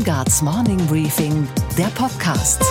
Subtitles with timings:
[0.00, 2.62] Steingarts Morning Briefing, der Podcast.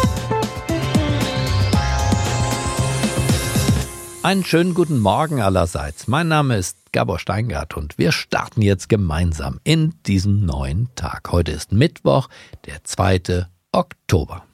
[4.23, 6.07] Einen schönen guten Morgen allerseits.
[6.07, 11.31] Mein Name ist Gabor Steingart und wir starten jetzt gemeinsam in diesen neuen Tag.
[11.31, 12.29] Heute ist Mittwoch,
[12.65, 13.46] der 2.
[13.73, 14.49] Oktober.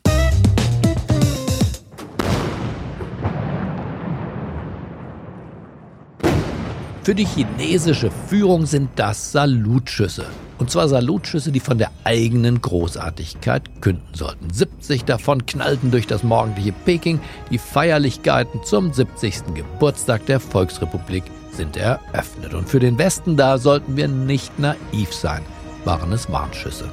[7.05, 10.25] Für die chinesische Führung sind das Salutschüsse.
[10.57, 14.52] Und zwar Salutschüsse, die von der eigenen Großartigkeit künden sollten.
[14.52, 17.20] 70 davon knallten durch das morgendliche Peking.
[17.52, 19.53] Die Feierlichkeiten zum 70.
[19.53, 22.55] Geburtstag der Volksrepublik sind eröffnet.
[22.55, 25.44] Und für den Westen da sollten wir nicht naiv sein,
[25.83, 26.89] waren es Warnschüsse.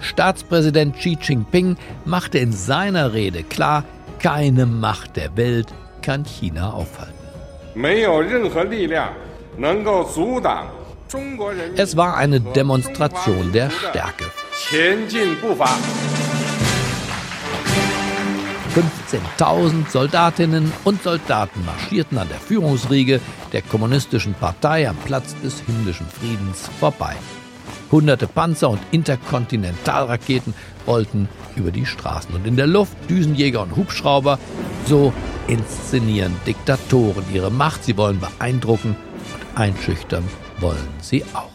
[0.00, 3.84] Staatspräsident Xi Jinping machte in seiner Rede klar,
[4.18, 5.68] keine Macht der Welt
[6.02, 7.14] kann China aufhalten.
[11.76, 14.24] Es war eine Demonstration der Stärke.
[18.74, 23.20] 15.000 Soldatinnen und Soldaten marschierten an der Führungsriege
[23.52, 27.16] der kommunistischen Partei am Platz des himmlischen Friedens vorbei.
[27.92, 30.54] Hunderte Panzer und Interkontinentalraketen
[30.86, 34.38] rollten über die Straßen und in der Luft Düsenjäger und Hubschrauber.
[34.86, 35.12] So
[35.48, 37.84] inszenieren Diktatoren ihre Macht.
[37.84, 38.96] Sie wollen beeindrucken
[39.34, 40.24] und einschüchtern
[40.60, 41.50] wollen sie auch.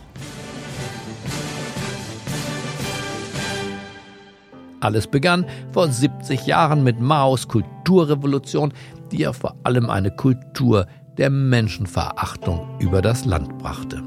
[4.82, 8.72] Alles begann vor 70 Jahren mit Maos Kulturrevolution,
[9.12, 10.86] die ja vor allem eine Kultur
[11.18, 14.04] der Menschenverachtung über das Land brachte.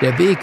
[0.00, 0.38] Der Weg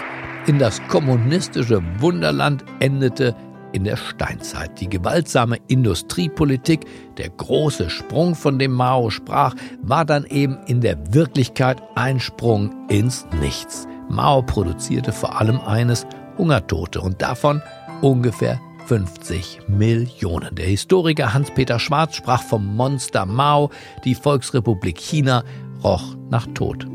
[0.46, 3.34] in das kommunistische Wunderland endete
[3.72, 4.80] in der Steinzeit.
[4.80, 11.14] Die gewaltsame Industriepolitik, der große Sprung, von dem Mao sprach, war dann eben in der
[11.14, 13.86] Wirklichkeit ein Sprung ins Nichts.
[14.08, 16.06] Mao produzierte vor allem eines,
[16.38, 17.62] Hungertote und davon
[18.02, 20.54] ungefähr 50 Millionen.
[20.54, 23.70] Der Historiker Hans-Peter Schwarz sprach vom Monster Mao,
[24.04, 25.44] die Volksrepublik China
[25.82, 26.86] roch nach Tod.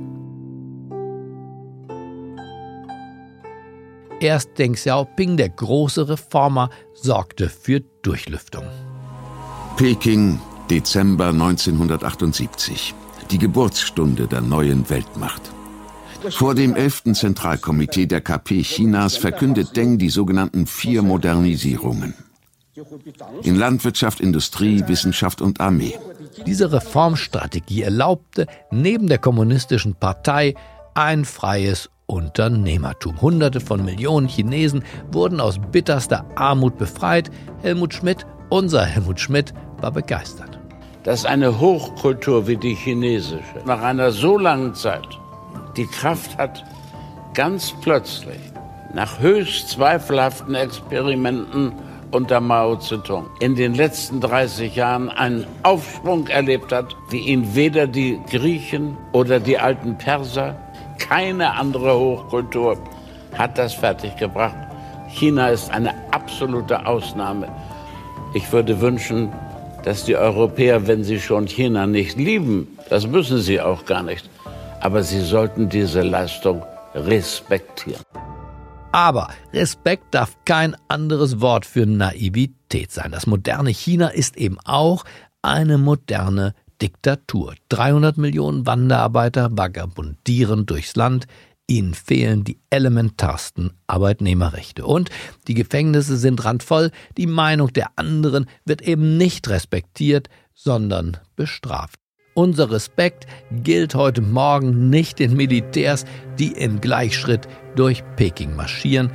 [4.22, 8.66] Erst Deng Xiaoping, der große Reformer, sorgte für Durchlüftung.
[9.78, 10.40] Peking,
[10.70, 12.94] Dezember 1978.
[13.32, 15.42] Die Geburtsstunde der neuen Weltmacht.
[16.30, 17.14] Vor dem 11.
[17.14, 22.14] Zentralkomitee der KP Chinas verkündet Deng die sogenannten vier Modernisierungen.
[23.42, 25.98] In Landwirtschaft, Industrie, Wissenschaft und Armee.
[26.46, 30.54] Diese Reformstrategie erlaubte neben der kommunistischen Partei
[30.94, 33.22] ein freies Unternehmertum.
[33.22, 37.32] Hunderte von Millionen Chinesen wurden aus bitterster Armut befreit.
[37.62, 40.60] Helmut Schmidt, unser Helmut Schmidt, war begeistert.
[41.04, 45.08] Dass eine Hochkultur wie die chinesische nach einer so langen Zeit
[45.78, 46.64] die Kraft hat,
[47.34, 48.40] ganz plötzlich
[48.94, 51.72] nach höchst zweifelhaften Experimenten
[52.12, 57.88] unter Mao Zedong in den letzten 30 Jahren einen Aufschwung erlebt hat, wie ihn weder
[57.88, 60.58] die Griechen oder die alten Perser
[61.02, 62.78] keine andere Hochkultur
[63.38, 64.56] hat das fertiggebracht.
[65.10, 67.50] China ist eine absolute Ausnahme.
[68.34, 69.32] Ich würde wünschen,
[69.84, 74.30] dass die Europäer, wenn sie schon China nicht lieben, das müssen sie auch gar nicht,
[74.80, 76.64] aber sie sollten diese Leistung
[76.94, 78.04] respektieren.
[78.94, 83.12] Aber Respekt darf kein anderes Wort für Naivität sein.
[83.12, 85.06] Das moderne China ist eben auch
[85.42, 87.56] eine moderne Diktatur.
[87.70, 91.28] 300 Millionen Wanderarbeiter vagabundieren durchs Land.
[91.68, 94.86] Ihnen fehlen die elementarsten Arbeitnehmerrechte.
[94.86, 95.10] Und
[95.48, 96.92] die Gefängnisse sind randvoll.
[97.18, 102.00] Die Meinung der anderen wird eben nicht respektiert, sondern bestraft.
[102.34, 106.06] Unser Respekt gilt heute Morgen nicht den Militärs,
[106.40, 109.12] die im Gleichschritt durch Peking marschieren,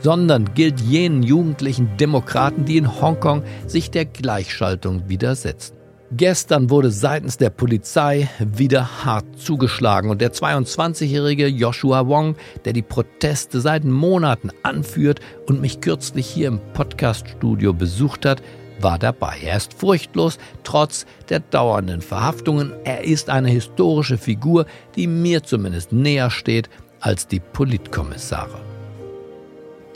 [0.00, 5.75] sondern gilt jenen jugendlichen Demokraten, die in Hongkong sich der Gleichschaltung widersetzen.
[6.16, 12.80] Gestern wurde seitens der Polizei wieder hart zugeschlagen und der 22-jährige Joshua Wong, der die
[12.80, 18.42] Proteste seit Monaten anführt und mich kürzlich hier im Podcaststudio besucht hat,
[18.80, 19.36] war dabei.
[19.44, 22.72] Er ist furchtlos, trotz der dauernden Verhaftungen.
[22.84, 24.64] Er ist eine historische Figur,
[24.94, 26.70] die mir zumindest näher steht
[27.00, 28.65] als die Politkommissare.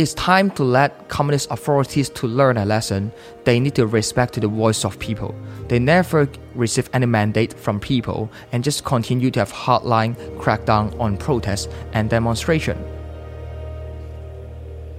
[0.00, 3.12] It's time to let communist authorities to learn a lesson.
[3.44, 5.34] They need to respect the voice of people.
[5.68, 11.18] They never receive any mandate from people and just continue to have hardline crackdown on
[11.18, 12.78] protests and demonstration.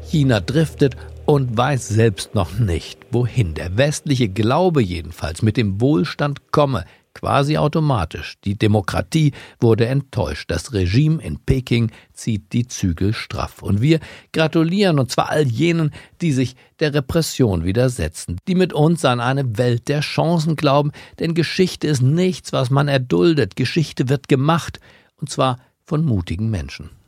[0.08, 0.96] China driftet
[1.26, 3.56] und weiß selbst noch nicht, wohin.
[3.56, 8.36] Der westliche Glaube jedenfalls mit dem Wohlstand komme, quasi automatisch.
[8.44, 10.50] Die Demokratie wurde enttäuscht.
[10.50, 13.62] Das Regime in Peking zieht die Zügel straff.
[13.62, 14.00] Und wir
[14.34, 15.92] gratulieren, und zwar all jenen,
[16.22, 21.34] die sich der Repression widersetzen, die mit uns an eine Welt der Chancen glauben, denn
[21.34, 23.56] Geschichte ist nichts, was man erduldet.
[23.56, 24.80] Geschichte wird gemacht,
[25.18, 27.01] und zwar von mutigen Menschen.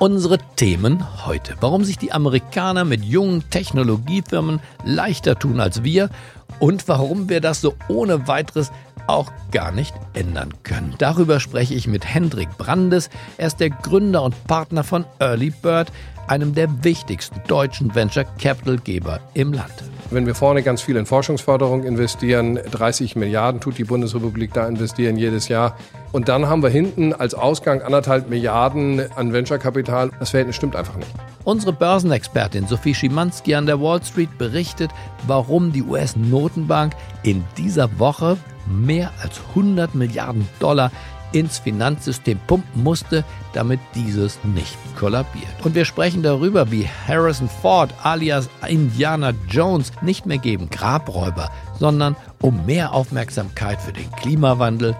[0.00, 1.56] Unsere Themen heute.
[1.60, 6.08] Warum sich die Amerikaner mit jungen Technologiefirmen leichter tun als wir
[6.58, 8.72] und warum wir das so ohne weiteres
[9.06, 10.94] auch gar nicht ändern können.
[10.96, 13.10] Darüber spreche ich mit Hendrik Brandes.
[13.36, 15.92] Er ist der Gründer und Partner von Early Bird,
[16.28, 19.84] einem der wichtigsten deutschen Venture Capital Geber im Land.
[20.10, 25.18] Wenn wir vorne ganz viel in Forschungsförderung investieren, 30 Milliarden tut die Bundesrepublik da investieren
[25.18, 25.76] jedes Jahr.
[26.12, 30.10] Und dann haben wir hinten als Ausgang anderthalb Milliarden an Venture-Kapital.
[30.18, 31.10] Das Verhältnis stimmt einfach nicht.
[31.44, 34.90] Unsere Börsenexpertin Sophie Schimanski an der Wall Street berichtet,
[35.26, 38.36] warum die US-Notenbank in dieser Woche
[38.66, 40.90] mehr als 100 Milliarden Dollar
[41.32, 45.64] ins Finanzsystem pumpen musste, damit dieses nicht kollabiert.
[45.64, 52.16] Und wir sprechen darüber, wie Harrison Ford alias Indiana Jones nicht mehr gegen Grabräuber, sondern
[52.40, 54.96] um mehr Aufmerksamkeit für den Klimawandel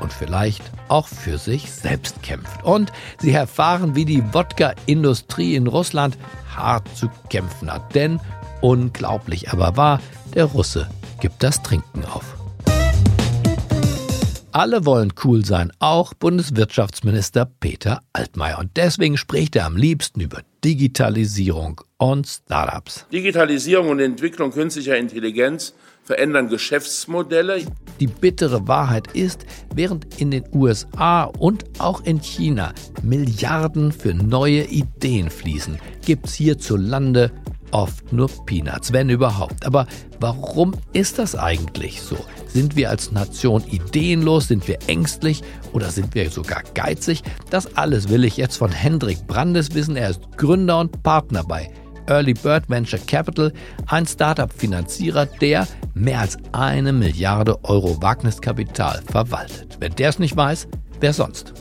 [0.00, 2.64] und vielleicht auch für sich selbst kämpft.
[2.64, 6.18] Und sie erfahren, wie die Wodka-Industrie in Russland
[6.54, 7.94] hart zu kämpfen hat.
[7.94, 8.20] Denn,
[8.60, 10.00] unglaublich aber wahr,
[10.34, 10.88] der Russe
[11.20, 12.33] gibt das Trinken auf.
[14.56, 18.60] Alle wollen cool sein, auch Bundeswirtschaftsminister Peter Altmaier.
[18.60, 23.04] Und deswegen spricht er am liebsten über Digitalisierung und Startups.
[23.12, 25.74] Digitalisierung und Entwicklung künstlicher Intelligenz
[26.04, 27.62] verändern Geschäftsmodelle.
[27.98, 32.72] Die bittere Wahrheit ist, während in den USA und auch in China
[33.02, 37.32] Milliarden für neue Ideen fließen, gibt es hierzulande
[37.74, 39.66] oft nur Peanuts, wenn überhaupt.
[39.66, 39.86] Aber
[40.20, 42.16] warum ist das eigentlich so?
[42.46, 44.48] Sind wir als Nation ideenlos?
[44.48, 45.42] Sind wir ängstlich?
[45.72, 47.22] Oder sind wir sogar geizig?
[47.50, 49.96] Das alles will ich jetzt von Hendrik Brandes wissen.
[49.96, 51.70] Er ist Gründer und Partner bei
[52.06, 53.52] Early Bird Venture Capital,
[53.86, 59.78] ein Startup-Finanzierer, der mehr als eine Milliarde Euro Wagniskapital verwaltet.
[59.80, 60.68] Wenn der es nicht weiß,
[61.00, 61.54] wer sonst?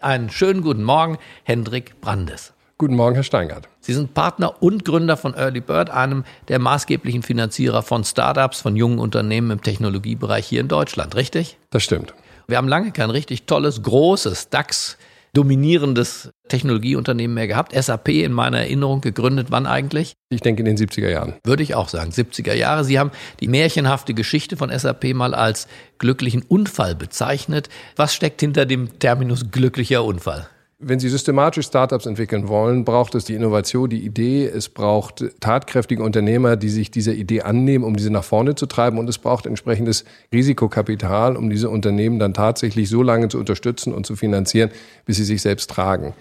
[0.00, 2.52] Einen schönen guten Morgen, Hendrik Brandes.
[2.80, 3.68] Guten Morgen, Herr Steingart.
[3.80, 8.74] Sie sind Partner und Gründer von Early Bird, einem der maßgeblichen Finanzierer von Startups, von
[8.74, 11.58] jungen Unternehmen im Technologiebereich hier in Deutschland, richtig?
[11.68, 12.14] Das stimmt.
[12.48, 14.96] Wir haben lange kein richtig tolles, großes DAX
[15.34, 17.74] dominierendes Technologieunternehmen mehr gehabt.
[17.74, 20.14] SAP in meiner Erinnerung gegründet, wann eigentlich?
[20.30, 21.34] Ich denke in den 70er Jahren.
[21.44, 22.84] Würde ich auch sagen, 70er Jahre.
[22.84, 23.10] Sie haben
[23.40, 25.68] die märchenhafte Geschichte von SAP mal als
[25.98, 27.68] glücklichen Unfall bezeichnet.
[27.96, 30.48] Was steckt hinter dem Terminus glücklicher Unfall?
[30.82, 34.46] Wenn Sie systematisch Startups entwickeln wollen, braucht es die Innovation, die Idee.
[34.46, 38.98] Es braucht tatkräftige Unternehmer, die sich dieser Idee annehmen, um diese nach vorne zu treiben.
[38.98, 44.06] Und es braucht entsprechendes Risikokapital, um diese Unternehmen dann tatsächlich so lange zu unterstützen und
[44.06, 44.70] zu finanzieren,
[45.04, 46.14] bis sie sich selbst tragen.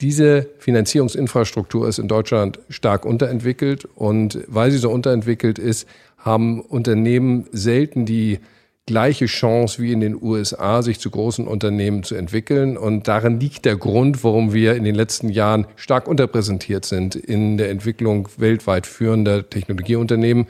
[0.00, 3.88] Diese Finanzierungsinfrastruktur ist in Deutschland stark unterentwickelt.
[3.96, 8.38] Und weil sie so unterentwickelt ist, haben Unternehmen selten die
[8.86, 12.76] gleiche Chance wie in den USA, sich zu großen Unternehmen zu entwickeln.
[12.76, 17.58] Und darin liegt der Grund, warum wir in den letzten Jahren stark unterpräsentiert sind in
[17.58, 20.46] der Entwicklung weltweit führender Technologieunternehmen,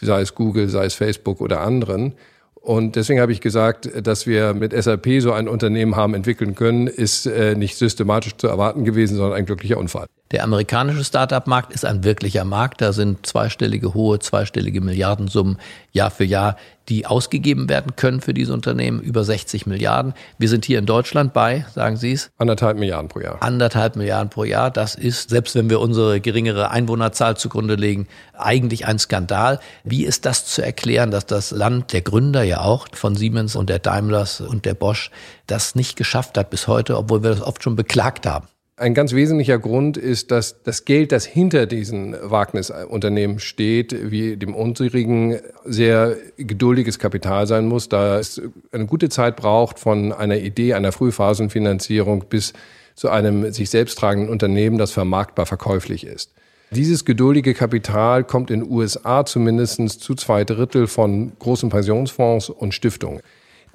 [0.00, 2.12] sei es Google, sei es Facebook oder anderen.
[2.54, 6.86] Und deswegen habe ich gesagt, dass wir mit SAP so ein Unternehmen haben entwickeln können,
[6.86, 10.06] ist äh, nicht systematisch zu erwarten gewesen, sondern ein glücklicher Unfall.
[10.30, 12.82] Der amerikanische Startup-Markt ist ein wirklicher Markt.
[12.82, 15.58] Da sind zweistellige, hohe, zweistellige Milliardensummen
[15.92, 16.56] Jahr für Jahr,
[16.90, 19.00] die ausgegeben werden können für diese Unternehmen.
[19.00, 20.12] Über 60 Milliarden.
[20.36, 22.30] Wir sind hier in Deutschland bei, sagen Sie es?
[22.36, 23.42] Anderthalb Milliarden pro Jahr.
[23.42, 24.70] Anderthalb Milliarden pro Jahr.
[24.70, 28.06] Das ist, selbst wenn wir unsere geringere Einwohnerzahl zugrunde legen,
[28.36, 29.60] eigentlich ein Skandal.
[29.82, 33.70] Wie ist das zu erklären, dass das Land der Gründer ja auch von Siemens und
[33.70, 35.10] der Daimlers und der Bosch
[35.46, 38.46] das nicht geschafft hat bis heute, obwohl wir das oft schon beklagt haben?
[38.78, 44.54] Ein ganz wesentlicher Grund ist, dass das Geld, das hinter diesen Wagnisunternehmen steht, wie dem
[44.54, 50.74] unsrigen, sehr geduldiges Kapital sein muss, da es eine gute Zeit braucht von einer Idee,
[50.74, 52.52] einer Frühphasenfinanzierung bis
[52.94, 56.32] zu einem sich selbst tragenden Unternehmen, das vermarktbar verkäuflich ist.
[56.70, 62.74] Dieses geduldige Kapital kommt in den USA zumindest zu zwei Drittel von großen Pensionsfonds und
[62.74, 63.22] Stiftungen.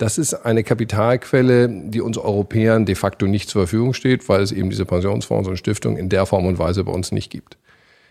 [0.04, 4.52] Das ist eine Kapitalquelle, die uns Europäern de facto nicht zur Verfügung steht, weil es
[4.52, 7.58] eben diese Pensionsfonds und Stiftungen in der Form und Weise bei uns nicht gibt.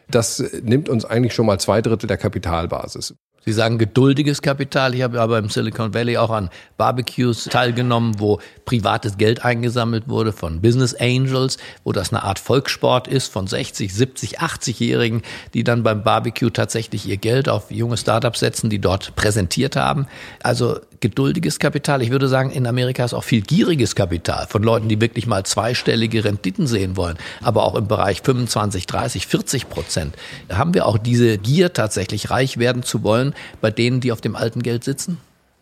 [0.09, 3.15] Das nimmt uns eigentlich schon mal zwei Drittel der Kapitalbasis.
[3.45, 4.95] Sie sagen geduldiges Kapital.
[4.95, 10.33] Ich habe aber im Silicon Valley auch an Barbecues teilgenommen, wo privates Geld eingesammelt wurde
[10.33, 15.23] von Business Angels, wo das eine Art Volkssport ist von 60, 70, 80-Jährigen,
[15.55, 20.07] die dann beim Barbecue tatsächlich ihr Geld auf junge Startups setzen, die dort präsentiert haben.
[20.45, 22.01] Also geduldiges Kapital.
[22.01, 25.45] Ich würde sagen, in Amerika ist auch viel gieriges Kapital von Leuten, die wirklich mal
[25.45, 30.15] zweistellige Renditen sehen wollen, aber auch im Bereich 25, 30, 40 Prozent.
[30.49, 34.37] Haben wir auch diese Gier tatsächlich reich werden zu wollen bei denen, die auf dem
[34.37, 35.19] alten Geld sitzen?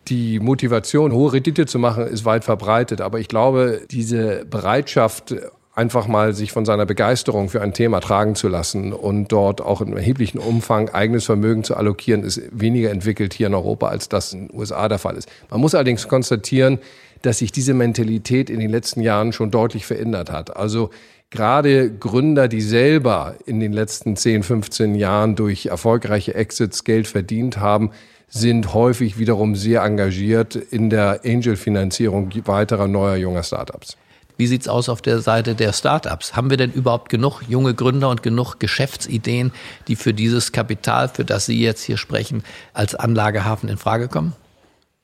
[0.09, 3.01] Die Motivation, hohe Rendite zu machen, ist weit verbreitet.
[3.01, 5.35] Aber ich glaube, diese Bereitschaft,
[5.75, 9.81] einfach mal sich von seiner Begeisterung für ein Thema tragen zu lassen und dort auch
[9.81, 14.33] in erheblichem Umfang eigenes Vermögen zu allokieren, ist weniger entwickelt hier in Europa, als das
[14.33, 15.29] in den USA der Fall ist.
[15.49, 16.79] Man muss allerdings konstatieren,
[17.23, 20.57] dass sich diese Mentalität in den letzten Jahren schon deutlich verändert hat.
[20.57, 20.91] Also
[21.31, 27.59] gerade Gründer, die selber in den letzten 10, 15 Jahren durch erfolgreiche Exits Geld verdient
[27.59, 27.91] haben,
[28.29, 33.97] sind häufig wiederum sehr engagiert in der Angel-Finanzierung weiterer neuer junger Startups.
[34.37, 36.35] Wie sieht's aus auf der Seite der Startups?
[36.35, 39.53] Haben wir denn überhaupt genug junge Gründer und genug Geschäftsideen,
[39.87, 44.33] die für dieses Kapital, für das Sie jetzt hier sprechen, als Anlagehafen in Frage kommen?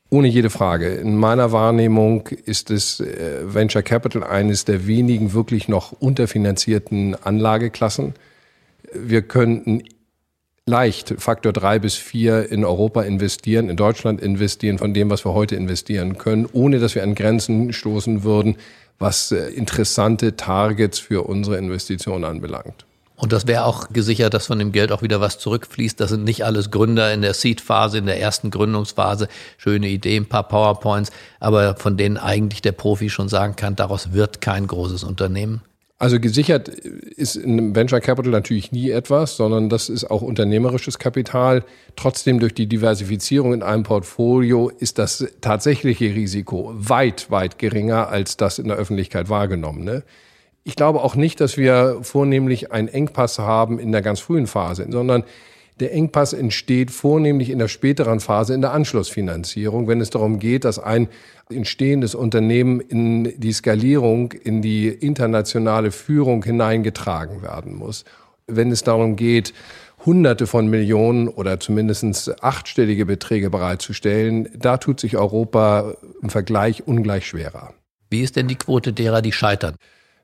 [0.09, 0.95] Ohne jede Frage.
[0.95, 8.15] In meiner Wahrnehmung ist es äh, Venture Capital eines der wenigen wirklich noch unterfinanzierten Anlageklassen.
[8.95, 9.83] Wir könnten
[10.65, 15.35] leicht Faktor drei bis vier in Europa investieren, in Deutschland investieren von dem, was wir
[15.35, 18.57] heute investieren können, ohne dass wir an Grenzen stoßen würden,
[18.99, 22.87] was äh, interessante Targets für unsere Investitionen anbelangt.
[23.17, 25.99] Und das wäre auch gesichert, dass von dem Geld auch wieder was zurückfließt.
[25.99, 29.29] Das sind nicht alles Gründer in der Seed-Phase, in der ersten Gründungsphase.
[29.57, 34.13] Schöne Idee, ein paar PowerPoints, aber von denen eigentlich der Profi schon sagen kann, daraus
[34.13, 35.63] wird kein großes Unternehmen.
[35.99, 41.65] Also gesichert ist in Venture Capital natürlich nie etwas, sondern das ist auch unternehmerisches Kapital.
[41.97, 48.37] Trotzdem durch die Diversifizierung in einem Portfolio ist das tatsächliche Risiko weit, weit geringer als
[48.37, 49.91] das in der Öffentlichkeit wahrgenommene.
[49.91, 50.03] Ne?
[50.67, 54.85] Ich glaube auch nicht, dass wir vornehmlich einen Engpass haben in der ganz frühen Phase,
[54.91, 55.23] sondern
[55.79, 60.65] der Engpass entsteht vornehmlich in der späteren Phase, in der Anschlussfinanzierung, wenn es darum geht,
[60.65, 61.09] dass ein
[61.49, 68.05] entstehendes Unternehmen in die Skalierung, in die internationale Führung hineingetragen werden muss.
[68.49, 69.55] Wenn es darum geht,
[70.05, 77.25] Hunderte von Millionen oder zumindest achtstellige Beträge bereitzustellen, da tut sich Europa im Vergleich ungleich
[77.25, 77.73] schwerer.
[78.11, 79.77] Wie ist denn die Quote derer, die scheitern?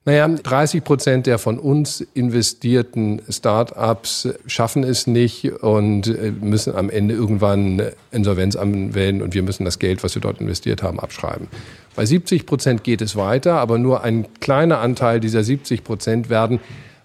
[0.04, 6.90] Naja, 30 Prozent der von uns investierten Start-ups schaffen es nicht und äh, müssen am
[6.90, 7.80] Ende irgendwann
[8.10, 11.46] Insolvenz anwenden und wir müssen das Geld, was wir dort investiert haben, abschreiben.
[11.94, 16.58] Bei 70 Prozent geht es weiter, aber nur ein kleiner Anteil dieser 70 Prozent werden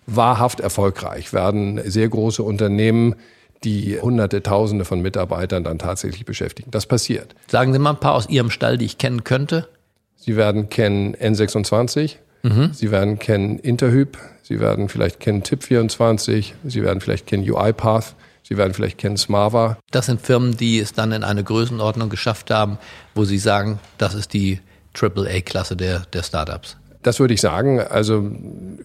[0.07, 3.15] wahrhaft erfolgreich, werden sehr große Unternehmen,
[3.63, 6.71] die Hunderte, Tausende von Mitarbeitern dann tatsächlich beschäftigen.
[6.71, 7.35] Das passiert.
[7.47, 9.67] Sagen Sie mal ein paar aus Ihrem Stall, die ich kennen könnte.
[10.15, 12.71] Sie werden kennen N26, Mhm.
[12.73, 18.57] Sie werden kennen Interhyp, Sie werden vielleicht kennen Tip24, Sie werden vielleicht kennen UiPath, Sie
[18.57, 19.77] werden vielleicht kennen Smava.
[19.91, 22.77] Das sind Firmen, die es dann in eine Größenordnung geschafft haben,
[23.13, 24.61] wo Sie sagen, das ist die
[24.93, 26.77] AAA-Klasse der, der Startups.
[27.03, 27.79] Das würde ich sagen.
[27.79, 28.29] Also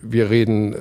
[0.00, 0.76] wir reden äh,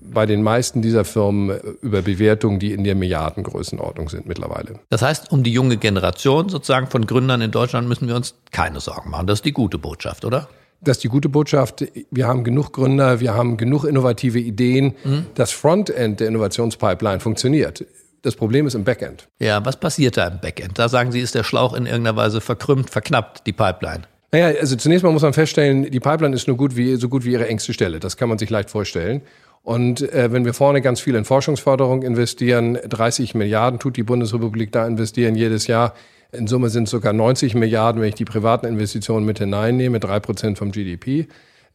[0.00, 4.80] bei den meisten dieser Firmen über Bewertungen, die in der Milliardengrößenordnung sind mittlerweile.
[4.90, 8.80] Das heißt, um die junge Generation sozusagen von Gründern in Deutschland müssen wir uns keine
[8.80, 9.26] Sorgen machen.
[9.26, 10.48] Das ist die gute Botschaft, oder?
[10.84, 11.84] Das ist die gute Botschaft.
[12.10, 14.94] Wir haben genug Gründer, wir haben genug innovative Ideen.
[15.04, 15.26] Mhm.
[15.34, 17.84] Das Frontend der Innovationspipeline funktioniert.
[18.22, 19.28] Das Problem ist im Backend.
[19.38, 20.78] Ja, was passiert da im Backend?
[20.78, 24.02] Da sagen Sie, ist der Schlauch in irgendeiner Weise verkrümmt, verknappt, die Pipeline.
[24.32, 27.24] Naja, also zunächst mal muss man feststellen, die Pipeline ist nur gut wie, so gut
[27.24, 28.00] wie ihre engste Stelle.
[28.00, 29.22] Das kann man sich leicht vorstellen.
[29.62, 34.72] Und äh, wenn wir vorne ganz viel in Forschungsförderung investieren, 30 Milliarden tut die Bundesrepublik
[34.72, 35.94] da investieren jedes Jahr,
[36.32, 40.18] in Summe sind es sogar 90 Milliarden, wenn ich die privaten Investitionen mit hineinnehme, drei
[40.18, 41.28] Prozent vom GDP.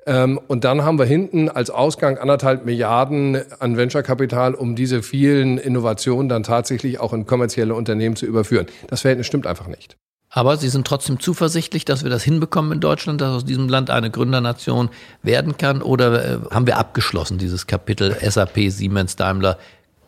[0.07, 5.57] Ähm, und dann haben wir hinten als Ausgang anderthalb Milliarden an Venture-Kapital, um diese vielen
[5.57, 8.65] Innovationen dann tatsächlich auch in kommerzielle Unternehmen zu überführen.
[8.87, 9.97] Das Verhältnis stimmt einfach nicht.
[10.29, 13.89] Aber Sie sind trotzdem zuversichtlich, dass wir das hinbekommen in Deutschland, dass aus diesem Land
[13.89, 14.89] eine Gründernation
[15.23, 15.81] werden kann?
[15.81, 19.57] Oder äh, haben wir abgeschlossen, dieses Kapitel SAP, Siemens, Daimler,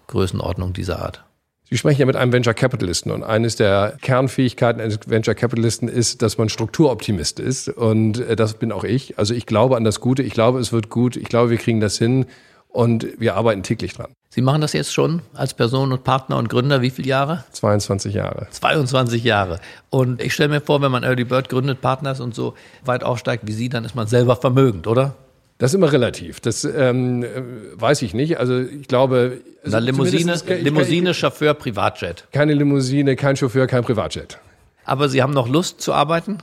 [0.07, 1.23] Größenordnung dieser Art?
[1.69, 6.23] Sie sprechen ja mit einem Venture Capitalisten und eines der Kernfähigkeiten eines Venture Capitalisten ist,
[6.23, 9.19] dass man Strukturoptimist ist und äh, das bin auch ich.
[9.19, 11.79] Also ich glaube an das Gute, ich glaube es wird gut, ich glaube wir kriegen
[11.79, 12.25] das hin
[12.69, 14.13] und wir arbeiten täglich dran.
[14.29, 17.43] Sie machen das jetzt schon als Person und Partner und Gründer wie viele Jahre?
[17.51, 18.47] 22 Jahre.
[18.49, 19.59] 22 Jahre.
[19.91, 23.45] Und ich stelle mir vor, wenn man Early Bird gründet, Partners und so weit aufsteigt
[23.45, 25.15] wie Sie, dann ist man selber vermögend, oder?
[25.59, 26.39] Das ist immer relativ.
[26.39, 27.25] Das ähm,
[27.73, 28.39] weiß ich nicht.
[28.39, 29.41] Also ich glaube.
[29.63, 32.27] Also Na, Limousine, Limousine, Chauffeur, Privatjet.
[32.31, 34.39] Keine Limousine, kein Chauffeur, kein Privatjet.
[34.85, 36.37] Aber Sie haben noch Lust zu arbeiten?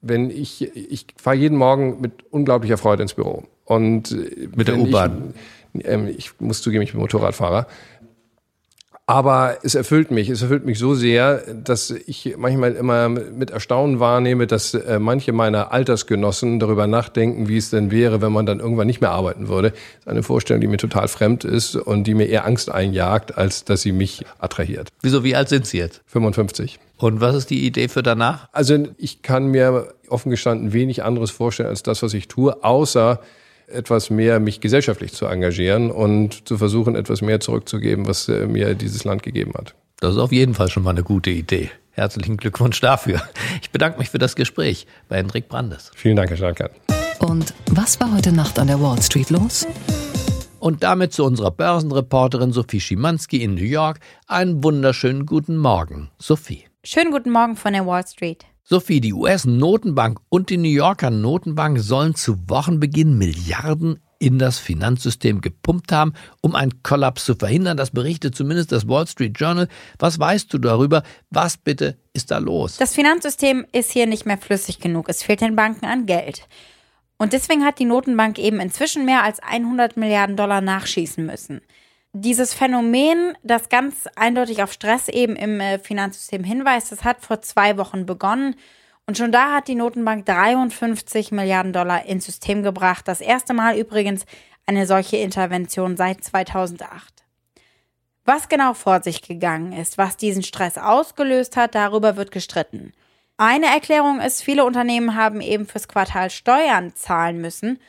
[0.00, 3.44] Wenn ich, ich fahre jeden Morgen mit unglaublicher Freude ins Büro.
[3.66, 4.10] Und
[4.56, 5.34] mit der U-Bahn.
[5.74, 7.66] Ich, ähm, ich muss zugeben, ich bin Motorradfahrer.
[9.10, 10.28] Aber es erfüllt mich.
[10.28, 15.32] Es erfüllt mich so sehr, dass ich manchmal immer mit Erstaunen wahrnehme, dass äh, manche
[15.32, 19.48] meiner Altersgenossen darüber nachdenken, wie es denn wäre, wenn man dann irgendwann nicht mehr arbeiten
[19.48, 19.70] würde.
[19.70, 23.36] Das ist eine Vorstellung, die mir total fremd ist und die mir eher Angst einjagt,
[23.36, 24.90] als dass sie mich attrahiert.
[25.02, 26.02] Wieso, wie alt sind Sie jetzt?
[26.06, 26.78] 55.
[26.96, 28.48] Und was ist die Idee für danach?
[28.52, 33.18] Also ich kann mir offen gestanden wenig anderes vorstellen als das, was ich tue, außer
[33.70, 38.74] etwas mehr mich gesellschaftlich zu engagieren und zu versuchen, etwas mehr zurückzugeben, was äh, mir
[38.74, 39.74] dieses Land gegeben hat.
[40.00, 41.70] Das ist auf jeden Fall schon mal eine gute Idee.
[41.92, 43.20] Herzlichen Glückwunsch dafür.
[43.62, 45.90] Ich bedanke mich für das Gespräch bei Hendrik Brandes.
[45.94, 46.72] Vielen Dank, Herr Schlankert.
[47.18, 49.66] Und was war heute Nacht an der Wall Street los?
[50.58, 56.10] Und damit zu unserer Börsenreporterin Sophie Schimanski in New York einen wunderschönen guten Morgen.
[56.18, 56.64] Sophie.
[56.84, 58.46] Schönen guten Morgen von der Wall Street.
[58.72, 65.40] Sophie, die US-Notenbank und die New Yorker Notenbank sollen zu Wochenbeginn Milliarden in das Finanzsystem
[65.40, 67.76] gepumpt haben, um einen Kollaps zu verhindern.
[67.76, 69.66] Das berichtet zumindest das Wall Street Journal.
[69.98, 71.02] Was weißt du darüber?
[71.30, 72.76] Was bitte ist da los?
[72.76, 75.08] Das Finanzsystem ist hier nicht mehr flüssig genug.
[75.08, 76.46] Es fehlt den Banken an Geld.
[77.18, 81.60] Und deswegen hat die Notenbank eben inzwischen mehr als 100 Milliarden Dollar nachschießen müssen
[82.12, 87.40] dieses Phänomen, das ganz eindeutig auf Stress eben im äh, Finanzsystem hinweist, das hat vor
[87.42, 88.56] zwei Wochen begonnen.
[89.06, 93.08] Und schon da hat die Notenbank 53 Milliarden Dollar ins System gebracht.
[93.08, 94.24] Das erste Mal übrigens
[94.66, 97.24] eine solche Intervention seit 2008.
[98.24, 102.92] Was genau vor sich gegangen ist, was diesen Stress ausgelöst hat, darüber wird gestritten.
[103.36, 107.80] Eine Erklärung ist, viele Unternehmen haben eben fürs Quartal Steuern zahlen müssen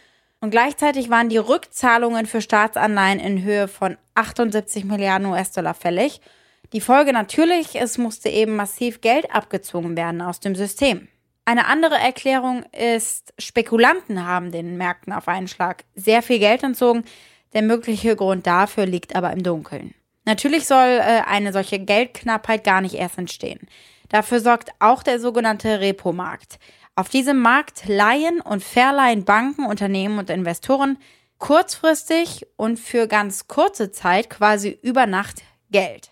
[0.42, 6.20] und gleichzeitig waren die Rückzahlungen für Staatsanleihen in Höhe von 78 Milliarden US-Dollar fällig.
[6.74, 11.08] Die Folge natürlich, es musste eben massiv Geld abgezogen werden aus dem System.
[11.46, 17.04] Eine andere Erklärung ist, Spekulanten haben den Märkten auf einen Schlag sehr viel Geld entzogen.
[17.54, 19.94] Der mögliche Grund dafür liegt aber im Dunkeln.
[20.26, 23.68] Natürlich soll äh, eine solche Geldknappheit gar nicht erst entstehen.
[24.10, 26.60] Dafür sorgt auch der sogenannte Repo-Markt.
[26.96, 30.98] Auf diesem Markt leihen und verleihen Banken, Unternehmen und Investoren
[31.38, 36.12] kurzfristig und für ganz kurze Zeit quasi über Nacht Geld.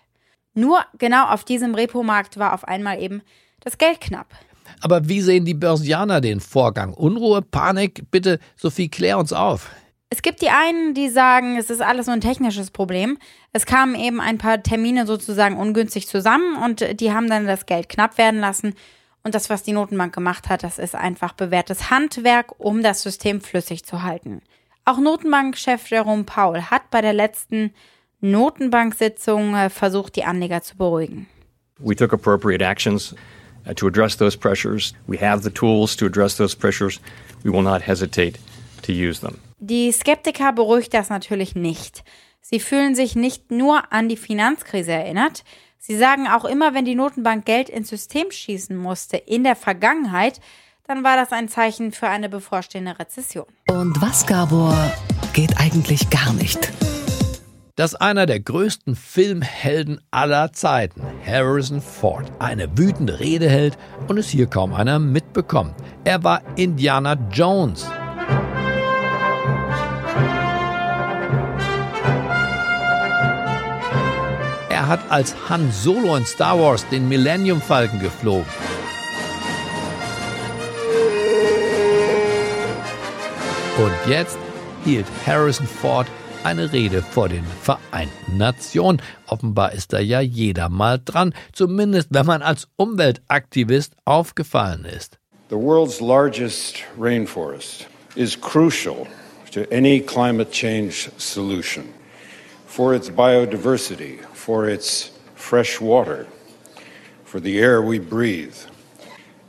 [0.54, 3.22] Nur genau auf diesem Repo-Markt war auf einmal eben
[3.60, 4.34] das Geld knapp.
[4.80, 6.94] Aber wie sehen die Börsianer den Vorgang?
[6.94, 8.10] Unruhe, Panik?
[8.10, 9.70] Bitte, Sophie, klär uns auf.
[10.08, 13.16] Es gibt die einen, die sagen, es ist alles nur ein technisches Problem.
[13.52, 17.88] Es kamen eben ein paar Termine sozusagen ungünstig zusammen und die haben dann das Geld
[17.88, 18.74] knapp werden lassen.
[19.22, 23.40] Und das, was die Notenbank gemacht hat, das ist einfach bewährtes Handwerk, um das System
[23.40, 24.40] flüssig zu halten.
[24.84, 27.72] Auch Notenbankchef Jerome Paul hat bei der letzten
[28.20, 31.26] Notenbank-Sitzung äh, versucht, die Anleger zu beruhigen.
[31.78, 33.14] We took appropriate actions
[33.66, 34.94] uh, to address those pressures.
[35.06, 37.00] We have the tools to address those pressures.
[37.44, 38.38] We will not hesitate
[38.82, 39.38] to use them.
[39.58, 42.02] Die Skeptiker beruhigt das natürlich nicht.
[42.40, 45.44] Sie fühlen sich nicht nur an die Finanzkrise erinnert,
[45.82, 50.38] Sie sagen auch immer, wenn die Notenbank Geld ins System schießen musste in der Vergangenheit,
[50.86, 53.46] dann war das ein Zeichen für eine bevorstehende Rezession.
[53.66, 54.76] Und was, Gabor,
[55.32, 56.70] geht eigentlich gar nicht?
[57.76, 64.28] Dass einer der größten Filmhelden aller Zeiten, Harrison Ford, eine wütende Rede hält und es
[64.28, 65.74] hier kaum einer mitbekommt.
[66.04, 67.86] Er war Indiana Jones.
[74.90, 78.44] Hat als Han Solo in Star Wars den Millennium Falcon geflogen.
[83.78, 84.36] Und jetzt
[84.84, 86.08] hielt Harrison Ford
[86.42, 89.00] eine Rede vor den Vereinten Nationen.
[89.26, 95.18] Offenbar ist da ja jeder mal dran, zumindest wenn man als Umweltaktivist aufgefallen ist.
[95.50, 99.06] The world's largest rainforest is crucial
[99.52, 101.84] to any climate change solution
[102.70, 106.26] for its biodiversity, for its fresh water,
[107.24, 108.56] for the air we breathe.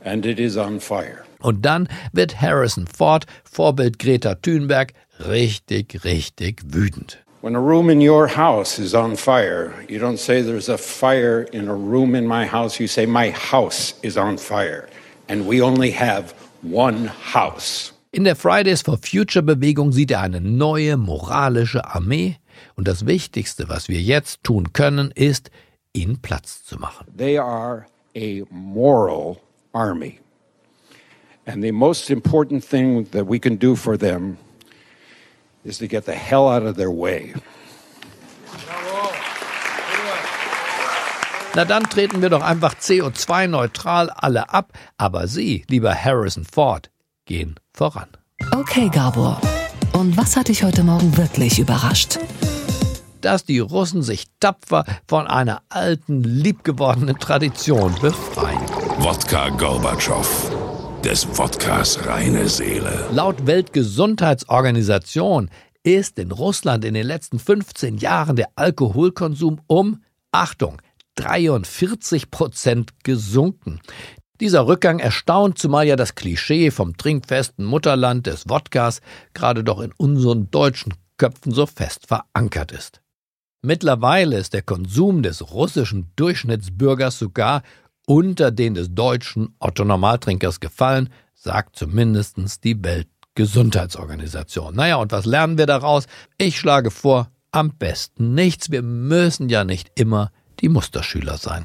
[0.04, 1.24] And it is on fire.
[1.40, 7.18] Und dann wird Harrison Ford, Vorbild Greta Thunberg, richtig, richtig wütend.
[7.42, 11.42] When a room in your house is on fire, you don't say there's a fire
[11.52, 14.88] in a room in my house, you say my house is on fire.
[15.28, 17.92] And we only have one house.
[18.12, 22.36] In der Fridays for Future Bewegung sieht er eine neue moralische Armee,
[22.74, 25.50] und das Wichtigste, was wir jetzt tun können, ist,
[25.92, 27.06] ihnen Platz zu machen.
[27.16, 27.86] They are
[28.16, 29.38] a moral
[29.72, 30.20] army.
[31.46, 34.38] And the most important thing that we can do for them
[35.64, 37.34] is to get the hell out of their way.
[41.54, 46.90] Na dann treten wir doch einfach CO2-neutral alle ab, aber Sie, lieber Harrison Ford,
[47.26, 48.08] gehen voran.
[48.52, 49.40] Okay, Gabor.
[49.92, 52.18] Und was hat dich heute Morgen wirklich überrascht?
[53.20, 58.62] Dass die Russen sich tapfer von einer alten, liebgewordenen Tradition befreien.
[58.98, 60.50] Wodka Gorbatschow.
[61.04, 63.06] Des Wodkas reine Seele.
[63.12, 65.50] Laut Weltgesundheitsorganisation
[65.82, 70.80] ist in Russland in den letzten 15 Jahren der Alkoholkonsum um, Achtung,
[71.16, 73.80] 43 Prozent gesunken.
[74.42, 79.00] Dieser Rückgang erstaunt, zumal ja das Klischee vom trinkfesten Mutterland des Wodkas
[79.34, 83.02] gerade doch in unseren deutschen Köpfen so fest verankert ist.
[83.62, 87.62] Mittlerweile ist der Konsum des russischen Durchschnittsbürgers sogar
[88.04, 94.74] unter den des deutschen Otto Normaltrinkers gefallen, sagt zumindest die Weltgesundheitsorganisation.
[94.74, 96.08] Naja, und was lernen wir daraus?
[96.36, 98.72] Ich schlage vor, am besten nichts.
[98.72, 101.64] Wir müssen ja nicht immer die Musterschüler sein.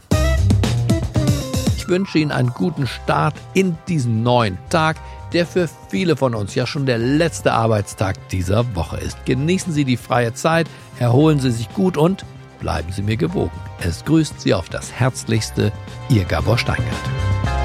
[1.88, 4.98] Ich wünsche Ihnen einen guten Start in diesen neuen Tag,
[5.32, 9.26] der für viele von uns ja schon der letzte Arbeitstag dieser Woche ist.
[9.26, 10.68] Genießen Sie die freie Zeit,
[11.00, 12.26] erholen Sie sich gut und
[12.60, 13.58] bleiben Sie mir gewogen.
[13.80, 15.72] Es grüßt Sie auf das Herzlichste,
[16.10, 17.57] Ihr Gabor Steingart.